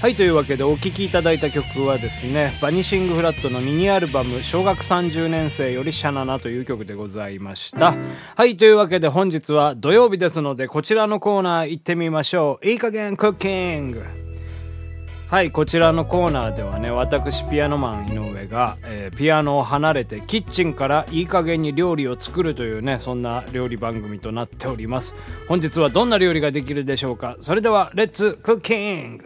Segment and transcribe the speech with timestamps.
[0.00, 7.96] はいというわけでお聴きいただいた曲はですねバニシングフラットのミニアルバム「小学30年生よりシャナナ」という曲でございました。
[8.36, 12.66] はいというわけで本日は土曜日ですのでこちらのコーナー行ってみましょう。
[12.68, 14.04] いい加減クッキング。
[15.30, 25.16] はいこちらのコーナーではね私ピアノマン井上が、えーピアノを離れてキッチンからいい加減に料理を作るというねそんな料理番組となっております。
[25.48, 27.36] 本日はどんな料理ができるでしょうか。
[27.40, 29.24] それではレッツクッキング。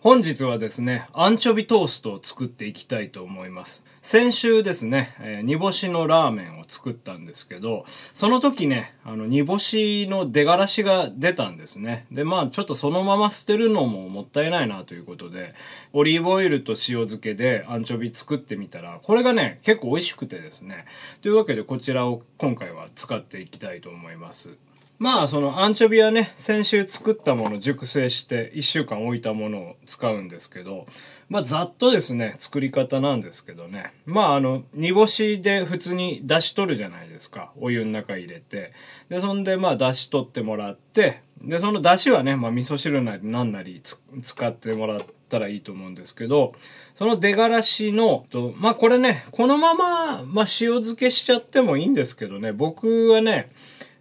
[0.00, 3.84] 本日はですねアンチョビトーストを作っていきたいと思います。
[4.00, 12.06] 先週ですね、えー煮干しのラーメンを作ったんですけどその時ねあの煮干しの出がらしが出たんですね。
[12.12, 15.54] でまあちょっとそのまま捨てるのももったいないなということで
[15.92, 20.84] オリーブオイルと塩漬けでアンチョビ作ってみたらこれがね結構美味しくてですね。
[21.22, 24.56] というわけでこちらを今回は使っていきたいと思います。
[24.98, 30.86] まあそのアンチョビはね先週作ったもの熟成して1週間置いたものを使うんですけど
[31.28, 33.92] まあざっとですね作り方なんですけどね。
[34.06, 37.52] まああの煮干しで普通に出し取るじゃないですか。
[37.60, 38.72] お湯の中入れて。
[39.10, 43.82] でそんでまあ出し取ってもらってでその出汁はね、まあ、味噌汁なりなんなり
[44.22, 46.54] 使ってもらったらいいと思うんですけど
[46.94, 53.50] その出がらしのとまあこれねこのまま、まあ、塩漬けしちゃってもいいんですけどね僕はね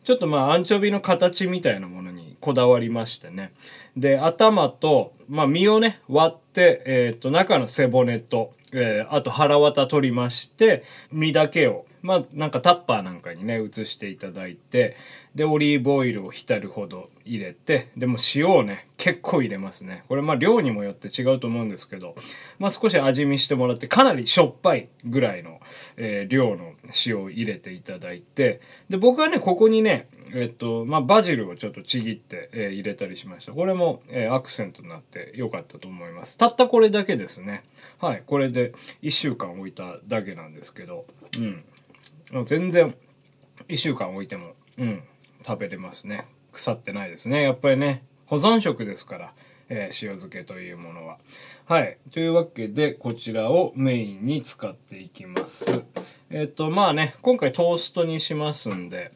[0.08, 3.52] ちょっとまあアンチョビの形みたいなものにこだわりましてね。
[3.98, 14.96] で、頭と、まあ身をね、割って、えっ、と、中の背骨と、えーあと腹綿取りまして、身だけを、まあなんかタッパーなんかにね、移していただいて、
[15.36, 20.06] で、オリーブオイルを浸るほど入れて、でも塩をね、結構入れますね。
[20.08, 22.16] これまあ量にもよって違うと思うんですけど、
[22.60, 25.60] まあ少し味見してもらって、かなりしょっぱいぐらいの、
[25.98, 26.76] えー量の
[27.06, 33.52] 塩を入れていただいて、で、僕はね、ここにね、えっと、まあ、バジルをちょっとちぎって、えー入れたりしました。
[33.52, 36.38] これも、えーアクセントになって良かったと思います。
[36.38, 37.64] たったこれだけですね。
[38.00, 38.24] はい。
[38.26, 41.06] これで1週間置いただけなんですけど、
[41.38, 41.64] うん。
[42.46, 42.96] 全然、
[43.68, 45.04] 1週間置いても、うん、
[45.46, 46.28] 食べれますね。
[46.52, 47.44] 腐ってないですね。
[47.44, 49.34] やっぱりね、保存食ですから、
[49.70, 51.18] えー塩漬けというものは。
[51.66, 51.98] はい。
[52.12, 55.84] というわけで、こちらをメインに使っていきます。
[56.30, 59.12] えっ、と、まあね、今回トーストにしますんで、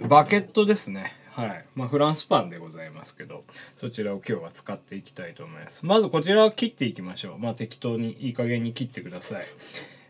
[0.00, 1.14] バケットですね。
[1.32, 1.64] はい。
[1.74, 3.44] まあ、フランスパンでございますけど、
[3.76, 5.84] そちらを今日は使っていきたいと思います。
[5.84, 7.38] まずこちらを切っていきましょう。
[7.38, 9.46] まあ、適当にいい加減に切ってください。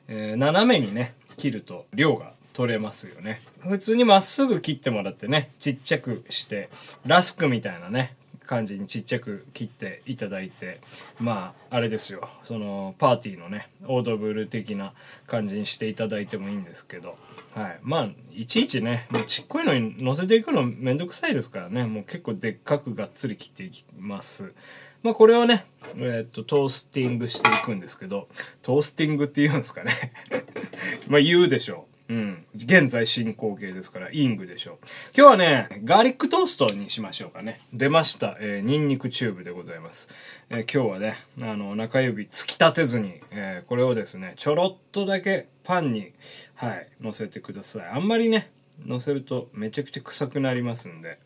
[0.09, 3.43] えー斜めにね、切ると量が取れますよね。
[3.69, 6.71] 普通にまっすぐ切ってもらってね、ちっちゃくして、
[7.05, 8.17] ラスクみたいなね、
[8.47, 10.81] 感じにちっちゃく切っていただいて
[11.19, 12.29] まああれですよ。
[12.45, 14.95] そのパーティーのねオードブル的な
[15.27, 17.19] 感じにしていただいてもいいんですけど。
[17.55, 17.79] はい。
[17.83, 21.85] まあいちいちねもうちっこいのに乗せていくのめんどくさいですからね。
[21.85, 24.55] もう結構でっかくがっつり切っていきます。
[25.03, 25.67] まあこれをね
[25.97, 28.29] えーっとトースティングしていくんですけど
[28.63, 30.13] トースティングって言うんですかね。
[31.09, 31.86] まあ言うでしょう。
[32.09, 32.47] うん。
[32.55, 34.77] 現在進行形ですから、イングでしょう。
[35.17, 37.61] 今日はね、ガーリックトーストにしましょうかね。
[37.73, 38.37] 出ました。
[38.41, 40.09] えー、ニンニクチューブでございます。
[40.51, 46.13] えー今日はね、あの、中指突き立てずに、えーこれをですね、ちょろっとだけパンに、
[46.55, 47.87] はい、乗せてください。
[47.87, 48.51] あんまりね、
[48.85, 51.19] 乗せるとめちゃくちゃ臭くなりますんで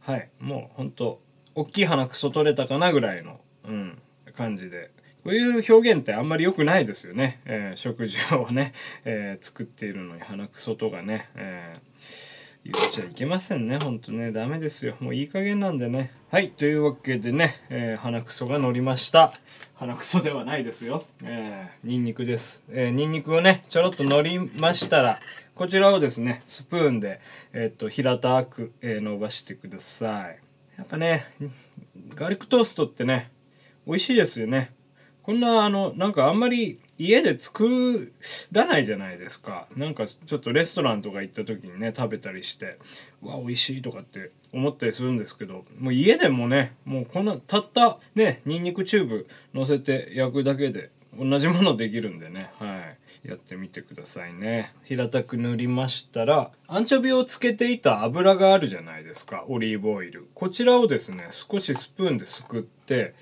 [0.00, 1.20] はいもうほんと
[1.54, 3.98] 大きい鼻くそ取れたかなぐらいの、うん、
[4.36, 4.90] 感じで
[5.24, 8.72] こういう表現ってあんまり良くないですよね、えー食事をね、
[9.04, 13.76] えー作っているのに鼻くそとかね、えー言っちゃいけませんね。
[13.78, 14.94] ほんとねダメですよ。
[15.00, 16.12] もういい加減なんでね。
[16.30, 19.32] はいというわけでね、えー鼻くそが乗りました。
[19.74, 21.04] 鼻くそではないですよ。
[21.24, 22.64] えー、ニンニクです。
[22.70, 25.18] えー、ニンニクをねちょろっと乗りましたら
[25.56, 27.20] こちらをですねスプーンで
[27.52, 30.38] えーっと平たく、えー伸ばしてください。
[30.78, 31.26] やっぱね
[32.14, 33.32] ガーリックトーストってね
[33.88, 34.70] 美味しいですよね。
[35.22, 38.12] こんなあのなんかあんまり家で作
[38.50, 39.66] らないじゃないですか。
[39.76, 42.78] なんかちょっとレストランとか行った時にね食べたりして
[43.22, 52.50] うわ美味しいとかって思ったりするんですけどもう家でもねもうこんなたったねニンニクチューブ乗せて焼くだけで同じものできるんでね。
[52.58, 52.80] は
[53.24, 53.28] い。
[53.28, 54.74] やってみてくださいね。
[54.84, 59.44] 平たく塗りましたらアンチョビをつけていた油があるじゃないですか。
[59.48, 60.28] オリーブオイル。
[60.34, 63.14] こちらをですね少しスプーンですくって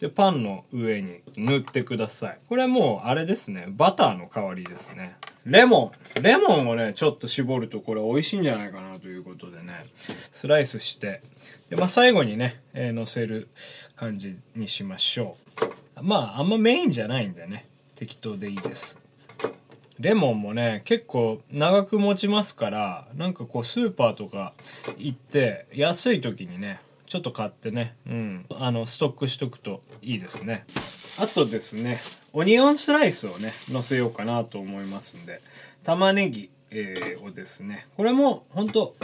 [0.00, 2.38] でパンの上に塗ってください。
[2.48, 3.66] これもうあれですね。
[3.68, 5.16] バターの代わりですね。
[5.44, 6.22] レモン。
[6.22, 9.86] レモンをねちょっと絞るとこれ美味しいんじゃないかなということでね。
[10.32, 11.22] スライスして。
[11.70, 13.48] で、まあ、最後にね、えー乗せる
[13.94, 15.65] 感じにしましょう。
[16.02, 17.66] まああんまメインじゃないんでね。
[17.94, 19.00] 適当でいいです。
[19.98, 24.52] レモンもね結構長く持ちますからなんかこうスーパーとか
[24.98, 28.46] 行って安い時にねちょっと買ってねうん。
[28.50, 30.66] あのストックしとくといいですね。
[31.18, 31.98] あとですね
[32.34, 35.40] オニオンスライスをね乗せようかなと思いますんで
[35.82, 37.88] 玉ねぎ、えーをですね。
[37.96, 38.94] これもほんと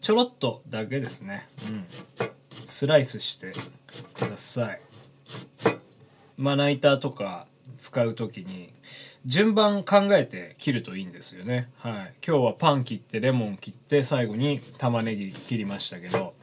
[0.00, 1.48] ちょろっとだけですね。
[1.68, 1.86] うん。
[2.66, 3.52] スライスして
[4.14, 4.80] ください。
[6.40, 7.46] まな板とか
[7.78, 8.72] 使う時に
[9.26, 11.68] 順番考えて切るといいんですよね。
[11.76, 12.14] はい。
[12.26, 16.34] 今日はパン切ってレモン切って最後に玉ねぎ切りましたけど、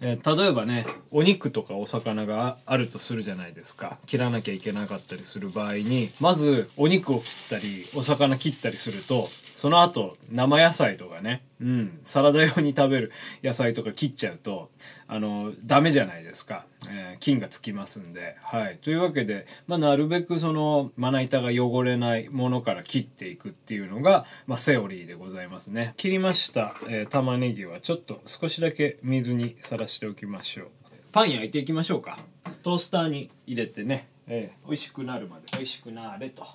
[0.00, 3.98] えー例えばねお肉とかお魚があるとするじゃないですか。
[4.06, 13.12] 切らなきゃいけなかったりする場合にまずお肉を切ったりお魚切ったりするとその後生野菜とかね、うん、サラダ用に食べる
[13.42, 14.70] 野菜とか切っちゃうと
[15.08, 18.36] あのダメじゃないですか、えー菌がつきますんで。
[18.40, 18.78] はい。
[18.80, 25.94] というわけで、まあ、なるべくそのまな板が汚れないものから切っていくっていうのが、まあ、セオリーでございますね。
[25.96, 30.68] 切りました、えー玉ねぎはちょっと少しだけ水にさらしておきましょう。
[31.10, 32.20] パン焼いていきましょうか。
[32.62, 35.48] トースターに入れてね、えー美味しくなるまで。
[35.54, 36.46] 美味しくなれと。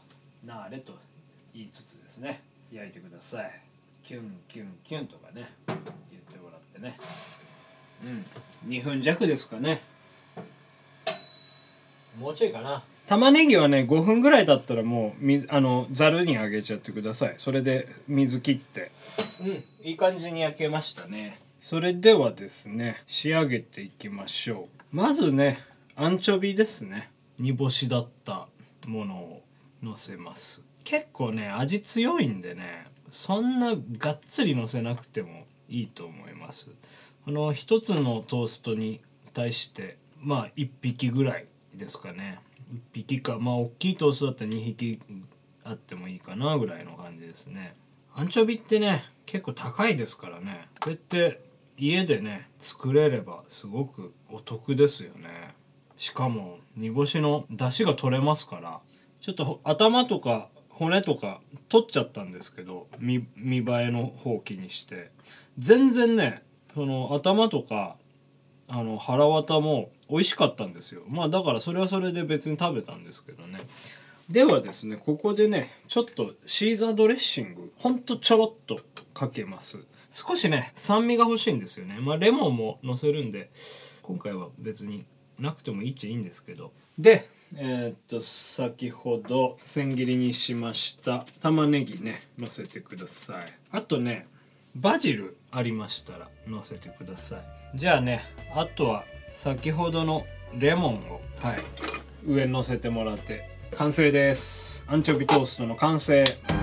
[0.45, 0.93] なれと
[1.53, 2.41] 言いつつですね。
[2.73, 3.61] 焼いてください。
[4.03, 5.77] キュンキュンキュンとかね言っ
[6.21, 6.97] てもらってね。
[8.03, 8.25] うん。
[8.69, 9.81] 2分弱ですかね。
[12.19, 12.83] もうちょいかな。
[13.05, 17.33] 玉ねぎはね5分ぐらい経ったらもう水あのざるにあげちゃってください。
[17.37, 18.91] それで水切って。
[19.39, 19.63] うん。
[19.83, 21.39] いい感じに焼けましたね。
[21.59, 24.95] それではですね仕上げていきましょう。
[24.95, 25.59] まずね
[25.95, 27.11] アンチョビですね。
[27.37, 28.47] 煮干しだった
[28.87, 29.43] ものを
[29.81, 36.69] のせます結構ね味強いんでねそんながっつりのせなくてもいいと思います。
[37.25, 39.01] この一つのトーストに
[39.33, 42.39] 対してまあ1匹ぐらいですかね。
[42.73, 44.99] 1匹かまあ大きいトーストだったら2匹
[45.63, 47.75] あってもいいかなぐらいの感じですね。
[48.13, 50.67] アンチョビってね結構高いですからね。
[50.79, 51.41] こうやって
[51.77, 55.55] 家でね作れればすごくお得ですよね。
[55.97, 58.81] しかも煮干しの出汁が取れますから
[59.21, 60.49] ちょっと頭とか
[60.83, 65.11] 骨とか取っちゃったんですけど見見栄えの方気にして。
[65.57, 66.41] 全然ね
[66.73, 67.95] その頭とか
[68.67, 71.03] あの腹渡も美味しかったんですよ。
[71.07, 73.59] まあだからそれはそれで別に食べたんですけどね。
[74.29, 78.77] ではですねここでねちょっとシーザードレッシングほんとちょろっと
[79.13, 79.77] かけます。
[80.11, 81.97] 少しね酸味が欲しいんですよね。
[81.99, 83.51] まあレモンものせるんで
[84.01, 85.05] 今回は別に
[85.39, 86.71] なくてもいいっちゃいいんですけど。
[86.97, 93.43] でえーっと先ほど千切りにしました玉ねぎねのせてください。
[93.71, 94.27] あとね
[94.75, 97.37] バジルありましたらのせてくださ
[97.73, 97.77] い。
[97.77, 98.23] じゃあね
[98.55, 99.03] あとは
[99.37, 100.25] 先ほどの
[100.57, 101.59] レモンをはい
[102.25, 104.83] 上にのせてもらって完成です。
[104.87, 106.23] アンチョビトーストの完成「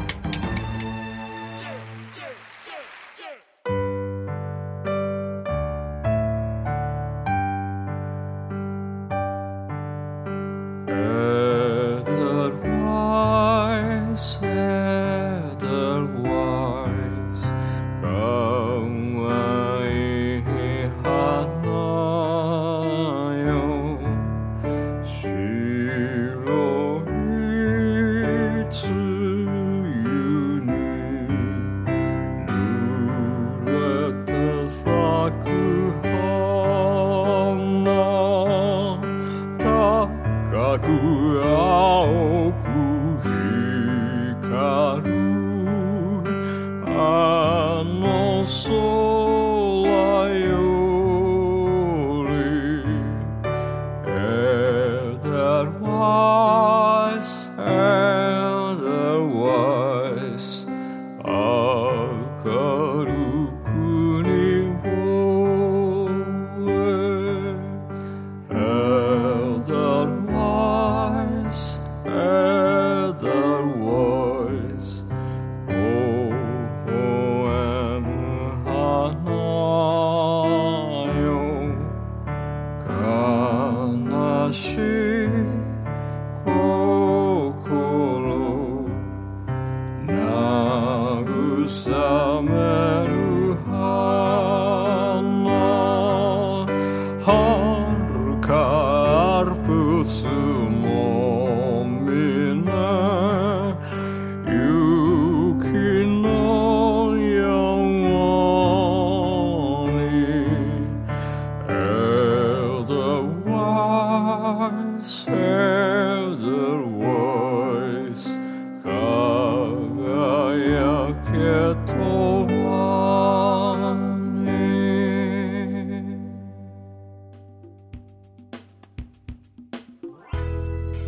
[99.50, 101.19] かア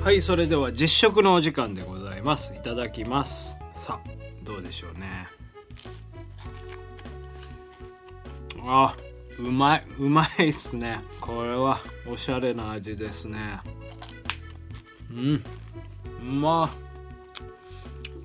[0.02, 2.52] はいそれでは実食のお時間でございます。
[2.54, 3.56] いただきます。
[3.76, 4.10] さあ
[4.42, 5.28] どうでしょうね。
[8.66, 8.96] あ
[9.38, 11.00] うまいうまいっすね。
[11.20, 11.78] これは
[12.10, 13.60] おしゃれな味ですね。
[15.12, 15.44] うん
[16.20, 16.64] うま。
[16.64, 16.70] っ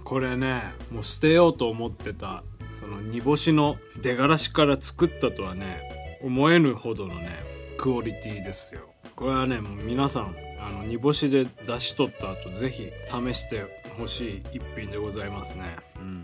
[0.03, 2.43] これねもう捨てようと思ってた
[2.79, 5.77] その煮干しの出がらしから作ったとはね
[6.23, 7.29] 思えぬほどのね
[7.77, 8.96] クオリティですよ。
[9.17, 13.65] これはねもう皆さんあの煮干しで出し取った後ぜひ試して
[13.97, 15.63] ほしい一品でございますね。
[15.97, 16.23] うん。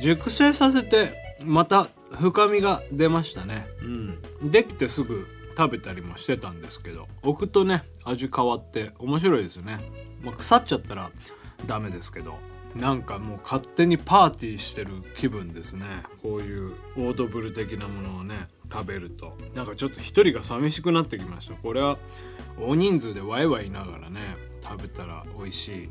[0.00, 1.12] 熟成させて
[1.44, 3.66] また深みが出ましたね。
[3.80, 4.50] うん。
[4.50, 5.26] できてすぐ
[5.56, 9.78] 食べたりもしてたんですけど置くとね味変わって面白いですよね、
[10.22, 11.10] まあ、腐っちゃったら
[11.66, 12.34] ダメですけど
[12.74, 15.86] なんかもう勝手にパーティーしてる気分ですね。
[16.22, 19.36] こういうオードブル的なものをね食べると。
[19.54, 21.54] なんかちょっと一人が寂しくなってきました。
[21.54, 21.98] これは
[22.58, 24.20] 大人数でワイワイいながらね
[24.62, 25.88] 食べたら美味しい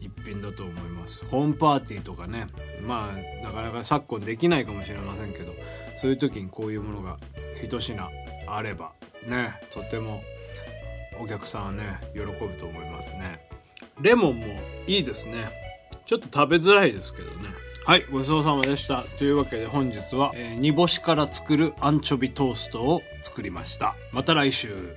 [0.00, 1.24] 一品だと思います。
[1.26, 2.46] ホームパーティーとかね。
[2.86, 5.54] まあなかなか昨今できないかもしれませんけど
[5.96, 7.18] そういう時にこういうものが
[7.62, 7.98] 一品
[8.46, 8.92] あれば
[9.26, 10.22] ねとても
[11.20, 13.48] お客さんはね喜ぶと思いますね。
[14.00, 14.46] レモンも
[14.86, 15.48] いいですね。
[16.06, 17.48] ちょっと食べづらいですけどね。
[17.86, 19.02] はいごちそうさまでした。
[19.18, 23.94] というわけで本日は、えー煮干しから作るアンチョビトーストを作りました。
[24.10, 24.96] また来週。